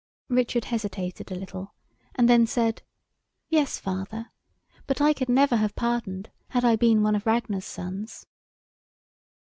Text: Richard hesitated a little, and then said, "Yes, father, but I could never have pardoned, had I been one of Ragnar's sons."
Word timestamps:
Richard 0.29 0.65
hesitated 0.65 1.31
a 1.31 1.35
little, 1.35 1.75
and 2.15 2.27
then 2.27 2.47
said, 2.47 2.81
"Yes, 3.49 3.77
father, 3.77 4.31
but 4.87 4.99
I 4.99 5.13
could 5.13 5.29
never 5.29 5.57
have 5.57 5.75
pardoned, 5.75 6.31
had 6.47 6.65
I 6.65 6.75
been 6.75 7.03
one 7.03 7.13
of 7.13 7.27
Ragnar's 7.27 7.65
sons." 7.65 8.25